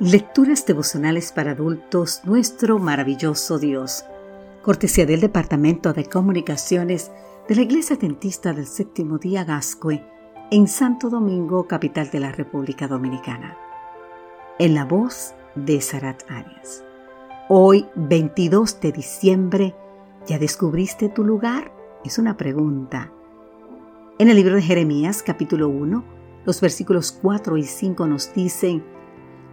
Lecturas 0.00 0.64
devocionales 0.64 1.30
para 1.30 1.50
adultos, 1.50 2.22
nuestro 2.24 2.78
maravilloso 2.78 3.58
Dios. 3.58 4.06
Cortesía 4.62 5.04
del 5.04 5.20
Departamento 5.20 5.92
de 5.92 6.06
Comunicaciones 6.06 7.10
de 7.46 7.54
la 7.54 7.60
Iglesia 7.60 7.96
Dentista 7.96 8.54
del 8.54 8.66
Séptimo 8.66 9.18
Día 9.18 9.44
Gascue, 9.44 10.02
en 10.50 10.68
Santo 10.68 11.10
Domingo, 11.10 11.68
capital 11.68 12.10
de 12.10 12.18
la 12.18 12.32
República 12.32 12.88
Dominicana. 12.88 13.58
En 14.58 14.74
la 14.74 14.86
voz 14.86 15.34
de 15.54 15.82
Sarat 15.82 16.22
Arias. 16.30 16.82
Hoy, 17.50 17.86
22 17.94 18.80
de 18.80 18.92
diciembre, 18.92 19.74
¿ya 20.26 20.38
descubriste 20.38 21.10
tu 21.10 21.24
lugar? 21.24 21.74
Es 22.06 22.16
una 22.16 22.38
pregunta. 22.38 23.12
En 24.18 24.30
el 24.30 24.36
libro 24.36 24.54
de 24.54 24.62
Jeremías, 24.62 25.22
capítulo 25.22 25.68
1, 25.68 26.02
los 26.46 26.58
versículos 26.62 27.12
4 27.12 27.58
y 27.58 27.64
5 27.64 28.06
nos 28.06 28.32
dicen, 28.32 28.82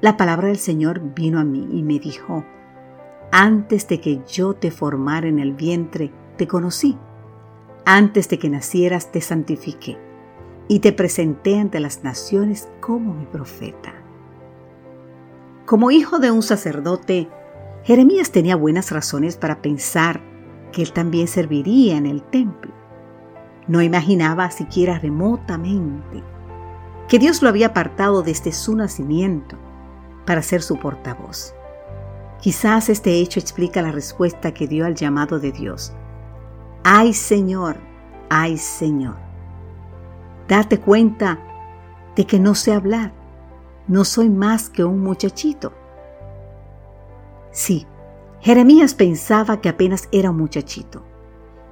la 0.00 0.16
palabra 0.16 0.48
del 0.48 0.58
Señor 0.58 1.00
vino 1.14 1.38
a 1.38 1.44
mí 1.44 1.66
y 1.72 1.82
me 1.82 1.98
dijo, 1.98 2.44
antes 3.32 3.88
de 3.88 4.00
que 4.00 4.20
yo 4.26 4.54
te 4.54 4.70
formara 4.70 5.26
en 5.26 5.38
el 5.38 5.54
vientre, 5.54 6.12
te 6.36 6.46
conocí. 6.46 6.96
Antes 7.84 8.28
de 8.28 8.38
que 8.38 8.50
nacieras, 8.50 9.10
te 9.10 9.20
santifiqué 9.20 9.98
y 10.68 10.80
te 10.80 10.92
presenté 10.92 11.58
ante 11.58 11.80
las 11.80 12.04
naciones 12.04 12.68
como 12.80 13.14
mi 13.14 13.24
profeta. 13.24 13.94
Como 15.64 15.90
hijo 15.90 16.18
de 16.18 16.30
un 16.30 16.42
sacerdote, 16.42 17.28
Jeremías 17.84 18.32
tenía 18.32 18.56
buenas 18.56 18.90
razones 18.90 19.36
para 19.36 19.62
pensar 19.62 20.20
que 20.72 20.82
él 20.82 20.92
también 20.92 21.26
serviría 21.26 21.96
en 21.96 22.06
el 22.06 22.22
templo. 22.22 22.72
No 23.66 23.80
imaginaba 23.80 24.50
siquiera 24.50 24.98
remotamente 24.98 26.22
que 27.08 27.18
Dios 27.18 27.40
lo 27.40 27.48
había 27.48 27.68
apartado 27.68 28.22
desde 28.22 28.52
su 28.52 28.76
nacimiento 28.76 29.56
para 30.26 30.42
ser 30.42 30.60
su 30.60 30.76
portavoz. 30.78 31.54
Quizás 32.40 32.88
este 32.88 33.14
hecho 33.14 33.40
explica 33.40 33.80
la 33.80 33.92
respuesta 33.92 34.52
que 34.52 34.66
dio 34.66 34.84
al 34.84 34.94
llamado 34.94 35.38
de 35.38 35.52
Dios. 35.52 35.92
¡Ay 36.84 37.14
Señor! 37.14 37.78
¡Ay 38.28 38.58
Señor! 38.58 39.16
Date 40.48 40.78
cuenta 40.78 41.38
de 42.14 42.26
que 42.26 42.38
no 42.38 42.54
sé 42.54 42.72
hablar. 42.72 43.12
No 43.88 44.04
soy 44.04 44.28
más 44.28 44.68
que 44.68 44.84
un 44.84 45.00
muchachito. 45.00 45.72
Sí, 47.50 47.86
Jeremías 48.40 48.94
pensaba 48.94 49.60
que 49.60 49.68
apenas 49.68 50.08
era 50.12 50.30
un 50.30 50.36
muchachito 50.36 51.02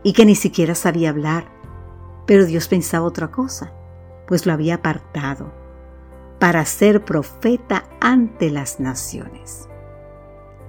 y 0.02 0.12
que 0.12 0.24
ni 0.24 0.34
siquiera 0.34 0.74
sabía 0.74 1.10
hablar, 1.10 1.44
pero 2.26 2.46
Dios 2.46 2.68
pensaba 2.68 3.06
otra 3.06 3.30
cosa, 3.30 3.72
pues 4.26 4.46
lo 4.46 4.52
había 4.52 4.76
apartado 4.76 5.63
para 6.44 6.66
ser 6.66 7.06
profeta 7.06 7.88
ante 8.02 8.50
las 8.50 8.78
naciones. 8.78 9.66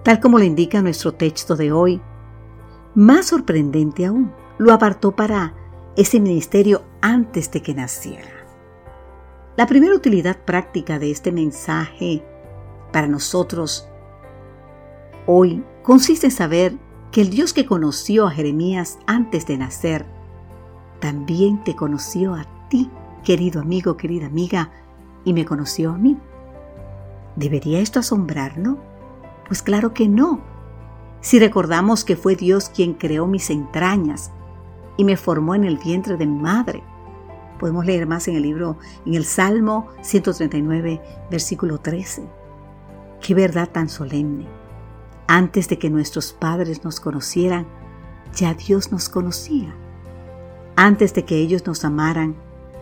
Tal 0.04 0.22
como 0.22 0.38
lo 0.38 0.46
indica 0.46 0.82
nuestro 0.82 1.12
texto 1.12 1.58
de 1.58 1.74
hoy, 1.74 2.02
más 2.94 3.26
sorprendente 3.26 4.06
aún, 4.06 4.32
lo 4.58 4.72
apartó 4.72 5.18
para 5.18 5.54
ese 5.98 6.22
ministerio 6.22 6.86
antes 7.02 7.52
de 7.52 7.62
que 7.62 7.74
naciera. 7.74 8.48
La 9.58 9.68
primera 9.68 9.94
utilidad 9.94 10.38
práctica 10.46 10.98
de 10.98 11.12
este 11.12 11.34
mensaje 11.34 12.24
para 12.94 13.08
nosotros 13.08 13.86
hoy 15.26 15.62
consiste 15.84 16.28
en 16.28 16.32
saber 16.32 16.78
que 17.12 17.20
el 17.20 17.30
Dios 17.30 17.52
que 17.52 17.66
conoció 17.66 18.28
a 18.28 18.32
Jeremías 18.32 18.98
antes 19.08 19.46
de 19.46 19.58
nacer, 19.58 20.06
también 21.02 21.66
te 21.66 21.76
conoció 21.76 22.34
a 22.34 22.46
ti, 22.70 22.90
querido 23.26 23.60
amigo, 23.60 23.98
querida 23.98 24.28
amiga, 24.28 24.72
y 25.26 25.34
me 25.34 25.44
conoció 25.44 25.92
a 25.92 25.98
mí. 25.98 26.18
¿Debería 27.36 27.80
esto 27.80 28.00
asombrarnos? 28.00 28.78
Pues 29.48 29.62
claro 29.62 29.94
que 29.94 30.08
no. 30.08 30.42
Si 31.20 31.40
recordamos 31.40 32.06
que 32.06 32.16
fue 32.16 32.36
Dios 32.36 32.70
quien 32.70 32.94
creó 32.94 33.28
mis 33.28 33.50
entrañas 33.50 34.32
y 34.96 35.04
me 35.04 35.18
formó 35.18 35.56
en 35.56 35.66
el 35.66 35.78
vientre 35.78 36.16
de 36.18 36.26
mi 36.26 36.40
madre. 36.40 36.84
Podemos 37.60 37.86
leer 37.86 38.06
más 38.06 38.28
en 38.28 38.36
el 38.36 38.44
libro, 38.44 38.78
en 39.06 39.16
el 39.16 39.26
Salmo 39.26 39.88
139, 40.02 41.02
versículo 41.32 41.80
13. 41.80 42.28
Qué 43.22 43.34
verdad 43.34 43.70
tan 43.70 43.90
solemne. 43.90 44.46
Antes 45.28 45.68
de 45.68 45.80
que 45.80 45.90
nuestros 45.90 46.34
padres 46.34 46.84
nos 46.84 47.00
conocieran, 47.00 47.66
ya 48.36 48.54
Dios 48.54 48.92
nos 48.92 49.10
conocía. 49.10 49.74
Antes 50.76 51.14
de 51.14 51.26
que 51.26 51.38
ellos 51.38 51.66
nos 51.66 51.86
amaran, 51.86 52.36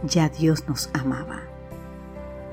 ya 0.04 0.28
Dios 0.28 0.68
nos 0.68 0.90
amaba. 0.94 1.53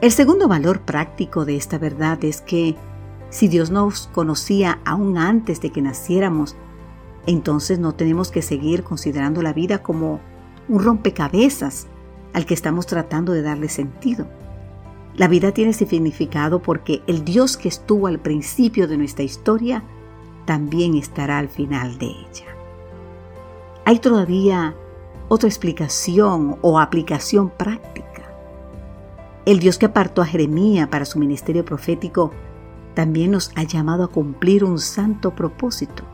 El 0.01 0.13
segundo 0.13 0.49
valor 0.49 0.81
práctico 0.81 1.45
de 1.45 1.57
esta 1.57 1.77
verdad 1.77 2.25
es 2.25 2.41
que 2.41 2.75
si 3.29 3.49
Dios 3.49 3.71
nos 3.71 4.07
conocía 4.07 4.81
aún 4.87 5.19
antes 5.19 5.61
de 5.61 5.71
que 5.71 5.83
naciéramos, 5.83 6.57
entonces 7.27 7.79
no 7.79 7.95
tenemos 7.95 8.31
que 8.31 8.41
seguir 8.41 8.83
considerando 8.83 9.43
la 9.43 9.53
vida 9.53 9.83
como 9.83 10.21
un 10.69 10.83
rompecabezas 10.83 11.87
al 12.33 12.47
que 12.47 12.55
estamos 12.55 12.87
tratando 12.87 13.35
de 13.35 13.43
darle 13.43 13.69
sentido. 13.69 14.27
La 15.17 15.29
vida 15.29 15.53
tiene 15.53 15.75
significado 15.75 16.63
porque 16.63 17.03
el 17.07 17.23
Dios 17.23 17.59
que 17.59 17.69
estuvo 17.69 18.07
al 18.07 18.21
principio 18.21 18.89
de 18.89 18.97
nuestra 18.97 19.25
historia 19.25 19.85
también 20.47 20.95
estará 20.95 21.39
al 21.39 21.51
final 21.51 21.99
de 21.99 22.07
ella. 22.07 22.47
Hay 23.85 23.99
todavía 23.99 24.75
otra 25.29 25.49
explicación 25.49 26.57
o 26.63 26.81
aplicación 26.81 27.51
práctica. 27.51 28.10
El 29.51 29.59
Dios 29.59 29.79
que 29.79 29.87
apartó 29.87 30.23
a 30.23 30.27
Jeremías 30.27 30.87
para 30.87 31.05
su 31.05 31.19
ministerio 31.19 31.65
profético 31.65 32.31
también 32.95 33.33
nos 33.33 33.51
ha 33.57 33.65
llamado 33.65 34.05
a 34.05 34.09
cumplir 34.13 34.63
un 34.63 34.79
santo 34.79 35.35
propósito, 35.35 36.05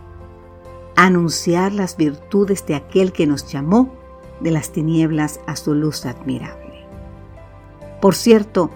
anunciar 0.96 1.74
las 1.74 1.98
virtudes 1.98 2.64
de 2.64 2.76
aquel 2.76 3.12
que 3.12 3.26
nos 3.26 3.46
llamó 3.46 3.92
de 4.40 4.52
las 4.52 4.72
tinieblas 4.72 5.38
a 5.46 5.54
su 5.54 5.74
luz 5.74 6.06
admirable. 6.06 6.86
Por 8.00 8.14
cierto, 8.14 8.70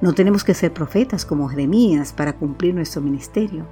no 0.00 0.14
tenemos 0.14 0.44
que 0.44 0.54
ser 0.54 0.72
profetas 0.72 1.26
como 1.26 1.50
Jeremías 1.50 2.14
para 2.14 2.38
cumplir 2.38 2.74
nuestro 2.74 3.02
ministerio. 3.02 3.66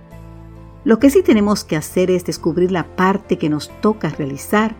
Lo 0.84 0.98
que 0.98 1.08
sí 1.08 1.22
tenemos 1.22 1.64
que 1.64 1.76
hacer 1.76 2.10
es 2.10 2.26
descubrir 2.26 2.70
la 2.70 2.84
parte 2.96 3.38
que 3.38 3.48
nos 3.48 3.70
toca 3.80 4.10
realizar 4.10 4.76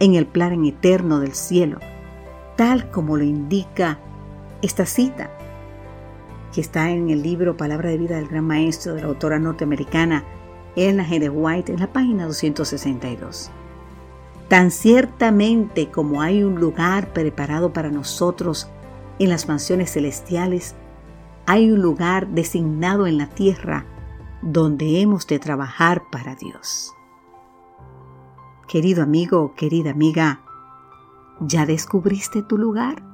en 0.00 0.16
el 0.16 0.26
plan 0.26 0.64
eterno 0.64 1.20
del 1.20 1.34
cielo, 1.34 1.78
tal 2.56 2.90
como 2.90 3.16
lo 3.16 3.22
indica 3.22 4.00
esta 4.62 4.86
cita, 4.86 5.30
que 6.54 6.60
está 6.60 6.90
en 6.90 7.10
el 7.10 7.22
libro 7.22 7.56
Palabra 7.56 7.90
de 7.90 7.98
Vida 7.98 8.16
del 8.16 8.28
Gran 8.28 8.46
Maestro 8.46 8.94
de 8.94 9.02
la 9.02 9.08
autora 9.08 9.38
norteamericana 9.38 10.24
Ellen 10.76 11.04
G. 11.04 11.30
White 11.30 11.72
en 11.72 11.80
la 11.80 11.92
página 11.92 12.26
262. 12.26 13.50
Tan 14.48 14.70
ciertamente 14.70 15.90
como 15.90 16.22
hay 16.22 16.44
un 16.44 16.60
lugar 16.60 17.12
preparado 17.12 17.72
para 17.72 17.90
nosotros 17.90 18.68
en 19.18 19.30
las 19.30 19.48
mansiones 19.48 19.92
celestiales, 19.92 20.74
hay 21.46 21.70
un 21.70 21.82
lugar 21.82 22.28
designado 22.28 23.06
en 23.06 23.18
la 23.18 23.26
tierra 23.26 23.86
donde 24.42 25.00
hemos 25.00 25.26
de 25.26 25.38
trabajar 25.38 26.04
para 26.10 26.34
Dios. 26.34 26.92
Querido 28.68 29.02
amigo, 29.02 29.54
querida 29.54 29.90
amiga, 29.90 30.40
¿ya 31.40 31.66
descubriste 31.66 32.42
tu 32.42 32.58
lugar? 32.58 33.11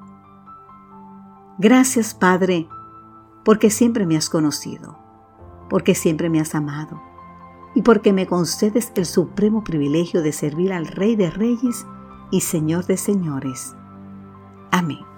Gracias, 1.58 2.14
Padre, 2.14 2.68
porque 3.44 3.70
siempre 3.70 4.06
me 4.06 4.16
has 4.16 4.30
conocido, 4.30 4.96
porque 5.68 5.96
siempre 5.96 6.30
me 6.30 6.40
has 6.40 6.54
amado 6.54 7.02
y 7.74 7.82
porque 7.82 8.12
me 8.12 8.26
concedes 8.26 8.92
el 8.94 9.06
supremo 9.06 9.64
privilegio 9.64 10.22
de 10.22 10.32
servir 10.32 10.72
al 10.72 10.86
Rey 10.86 11.16
de 11.16 11.30
Reyes 11.30 11.84
y 12.30 12.42
Señor 12.42 12.86
de 12.86 12.96
Señores. 12.96 13.74
Amén. 14.70 15.17